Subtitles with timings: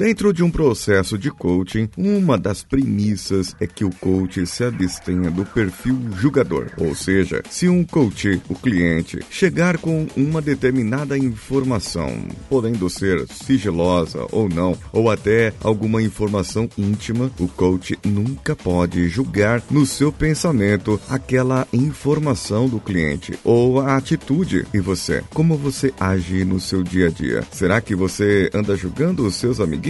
[0.00, 5.30] Dentro de um processo de coaching, uma das premissas é que o coach se abstenha
[5.30, 6.70] do perfil julgador.
[6.78, 14.26] Ou seja, se um coach, o cliente, chegar com uma determinada informação, podendo ser sigilosa
[14.32, 20.98] ou não, ou até alguma informação íntima, o coach nunca pode julgar no seu pensamento
[21.10, 24.66] aquela informação do cliente ou a atitude.
[24.72, 27.44] E você, como você age no seu dia a dia?
[27.52, 29.89] Será que você anda julgando os seus amiguinhos?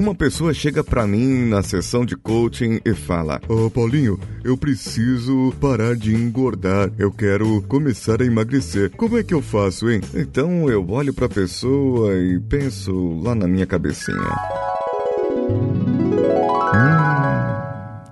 [0.00, 4.56] Uma pessoa chega pra mim na sessão de coaching e fala: Ô oh, Paulinho, eu
[4.56, 6.90] preciso parar de engordar.
[6.96, 8.90] Eu quero começar a emagrecer.
[8.96, 10.00] Como é que eu faço, hein?
[10.14, 14.16] Então eu olho pra pessoa e penso lá na minha cabecinha.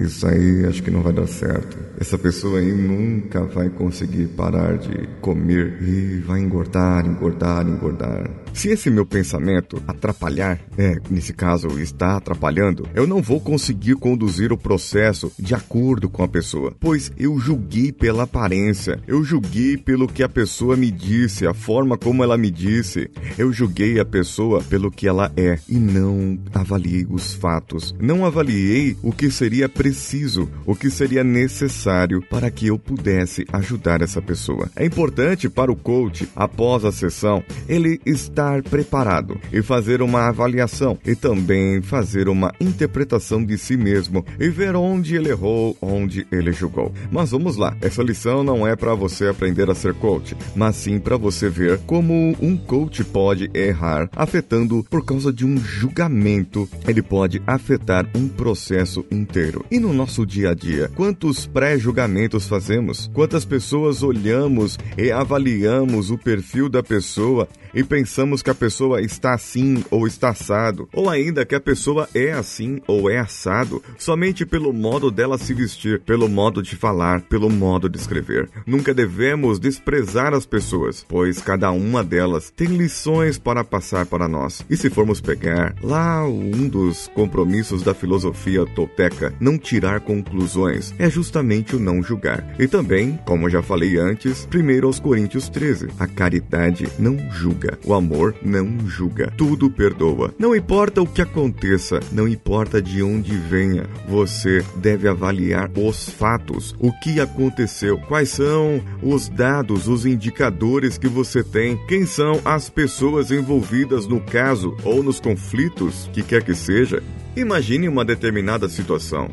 [0.00, 1.76] Isso aí acho que não vai dar certo.
[2.00, 8.28] Essa pessoa aí nunca vai conseguir parar de comer e vai engordar, engordar, engordar.
[8.52, 14.52] Se esse meu pensamento atrapalhar, é, nesse caso está atrapalhando, eu não vou conseguir conduzir
[14.52, 20.06] o processo de acordo com a pessoa, pois eu julguei pela aparência, eu julguei pelo
[20.06, 24.62] que a pessoa me disse, a forma como ela me disse, eu julguei a pessoa
[24.62, 30.48] pelo que ela é e não avaliei os fatos, não avaliei o que seria preciso,
[30.64, 34.70] o que seria necessário para que eu pudesse ajudar essa pessoa.
[34.74, 40.98] É importante para o coach, após a sessão, ele estar preparado e fazer uma avaliação
[41.04, 46.50] e também fazer uma interpretação de si mesmo e ver onde ele errou, onde ele
[46.50, 46.90] julgou.
[47.12, 50.98] Mas vamos lá, essa lição não é para você aprender a ser coach, mas sim
[50.98, 56.66] para você ver como um coach pode errar, afetando por causa de um julgamento.
[56.88, 59.62] Ele pode afetar um processo inteiro.
[59.74, 63.10] E no nosso dia a dia, quantos pré-julgamentos fazemos?
[63.12, 69.34] Quantas pessoas olhamos e avaliamos o perfil da pessoa e pensamos que a pessoa está
[69.34, 74.46] assim ou está assado, ou ainda que a pessoa é assim ou é assado, somente
[74.46, 78.48] pelo modo dela se vestir, pelo modo de falar, pelo modo de escrever.
[78.64, 84.64] Nunca devemos desprezar as pessoas, pois cada uma delas tem lições para passar para nós.
[84.70, 91.08] E se formos pegar lá um dos compromissos da filosofia tolteca, não tirar conclusões, é
[91.08, 92.54] justamente o não julgar.
[92.58, 97.78] E também, como já falei antes, primeiro aos Coríntios 13, a caridade não julga.
[97.84, 99.32] O amor não julga.
[99.36, 100.34] Tudo perdoa.
[100.38, 106.74] Não importa o que aconteça, não importa de onde venha, você deve avaliar os fatos,
[106.78, 112.68] o que aconteceu, quais são os dados, os indicadores que você tem, quem são as
[112.68, 117.02] pessoas envolvidas no caso ou nos conflitos, que quer que seja.
[117.36, 119.28] Imagine uma determinada situação.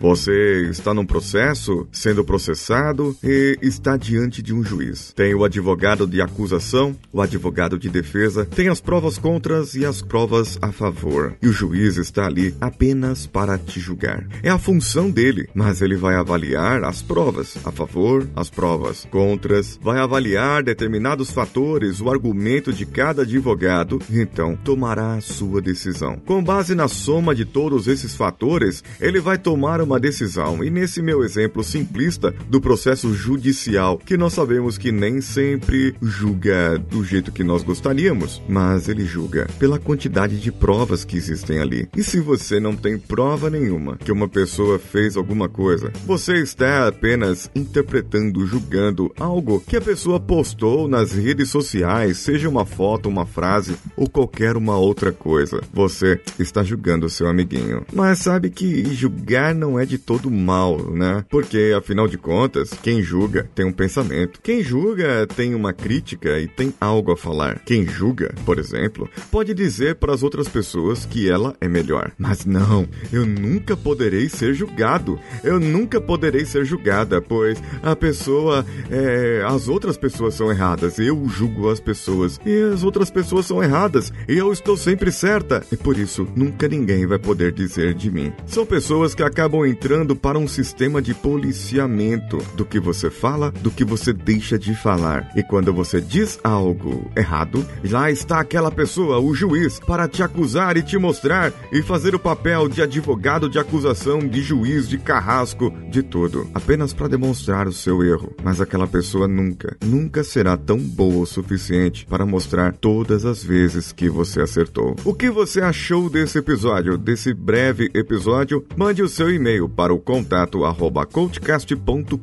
[0.00, 5.12] Você está num processo, sendo processado e está diante de um juiz.
[5.14, 10.00] Tem o advogado de acusação, o advogado de defesa, tem as provas contras e as
[10.00, 11.34] provas a favor.
[11.42, 14.26] E o juiz está ali apenas para te julgar.
[14.42, 19.78] É a função dele, mas ele vai avaliar as provas a favor, as provas contras,
[19.82, 26.16] vai avaliar determinados fatores, o argumento de cada advogado então tomará a sua decisão.
[26.24, 30.62] Com base na soma de todos esses fatores, ele vai tomar uma uma decisão.
[30.62, 36.78] E nesse meu exemplo simplista do processo judicial, que nós sabemos que nem sempre julga
[36.78, 41.88] do jeito que nós gostaríamos, mas ele julga pela quantidade de provas que existem ali.
[41.96, 46.86] E se você não tem prova nenhuma que uma pessoa fez alguma coisa, você está
[46.86, 53.26] apenas interpretando, julgando algo que a pessoa postou nas redes sociais, seja uma foto, uma
[53.26, 55.60] frase ou qualquer uma outra coisa.
[55.72, 57.84] Você está julgando seu amiguinho.
[57.92, 61.24] Mas sabe que julgar não é é de todo mal, né?
[61.28, 64.40] Porque, afinal de contas, quem julga tem um pensamento.
[64.42, 67.60] Quem julga tem uma crítica e tem algo a falar.
[67.60, 72.12] Quem julga, por exemplo, pode dizer para as outras pessoas que ela é melhor.
[72.18, 75.18] Mas não, eu nunca poderei ser julgado.
[75.42, 80.98] Eu nunca poderei ser julgada, pois a pessoa, é, as outras pessoas são erradas.
[80.98, 85.62] Eu julgo as pessoas e as outras pessoas são erradas e eu estou sempre certa.
[85.72, 88.32] E por isso, nunca ninguém vai poder dizer de mim.
[88.46, 93.70] São pessoas que acabam entrando para um sistema de policiamento do que você fala, do
[93.70, 95.30] que você deixa de falar.
[95.36, 100.76] E quando você diz algo errado, lá está aquela pessoa, o juiz, para te acusar
[100.76, 105.72] e te mostrar e fazer o papel de advogado de acusação, de juiz, de carrasco,
[105.88, 108.34] de tudo, apenas para demonstrar o seu erro.
[108.42, 113.92] Mas aquela pessoa nunca, nunca será tão boa o suficiente para mostrar todas as vezes
[113.92, 114.96] que você acertou.
[115.04, 118.64] O que você achou desse episódio, desse breve episódio?
[118.76, 122.20] Mande o seu e-mail para o contato arroba coachcast.com.br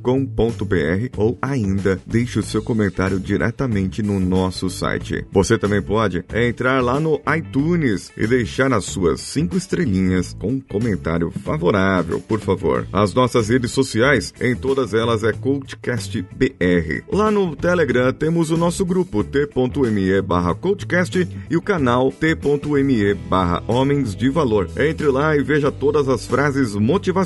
[1.18, 5.26] ou ainda deixe o seu comentário diretamente no nosso site.
[5.32, 10.60] Você também pode entrar lá no iTunes e deixar as suas cinco estrelinhas com um
[10.60, 12.88] comentário favorável, por favor.
[12.94, 17.04] As nossas redes sociais, em todas elas é CoachCastBR.
[17.12, 23.62] Lá no Telegram temos o nosso grupo t.me barra CoachCast e o canal t.me barra
[23.68, 24.70] Homens de Valor.
[24.78, 27.17] Entre lá e veja todas as frases motivacionais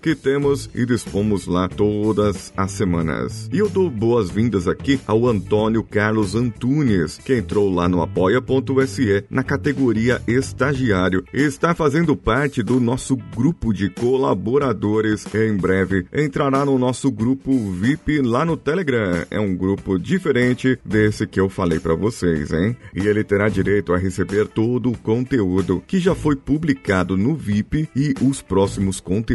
[0.00, 3.50] que temos e dispomos lá todas as semanas.
[3.52, 9.44] E eu dou boas-vindas aqui ao Antônio Carlos Antunes, que entrou lá no apoia.se na
[9.44, 15.26] categoria estagiário está fazendo parte do nosso grupo de colaboradores.
[15.34, 19.26] Em breve entrará no nosso grupo VIP lá no Telegram.
[19.30, 22.74] É um grupo diferente desse que eu falei para vocês, hein?
[22.94, 27.86] E ele terá direito a receber todo o conteúdo que já foi publicado no VIP
[27.94, 29.25] e os próximos conteúdos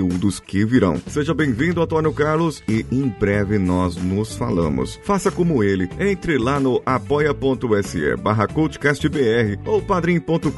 [0.48, 1.02] que virão.
[1.08, 5.00] Seja bem-vindo, Antônio Carlos, e em breve nós nos falamos.
[5.04, 10.52] Faça como ele, entre lá no apoia.se barra coachcastbr ou padrim.com.br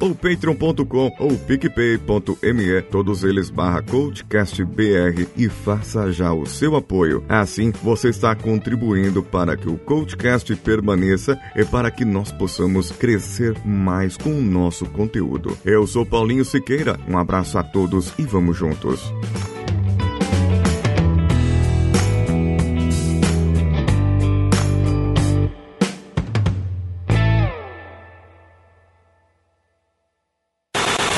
[0.00, 7.24] ou patreon.com ou picpay.me, todos eles barra coachcastbr e faça já o seu apoio.
[7.28, 13.56] Assim, você está contribuindo para que o Coachcast permaneça e para que nós possamos crescer
[13.64, 15.56] mais com o nosso conteúdo.
[15.64, 19.12] Eu sou Paulinho Siqueira, um abraço a todos e vamos juntos.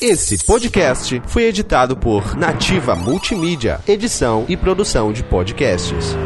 [0.02, 6.16] Esse podcast foi editado por Nativa Multimídia, edição e produção de podcasts.